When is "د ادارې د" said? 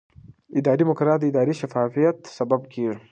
1.21-1.59